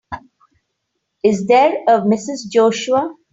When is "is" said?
1.23-1.45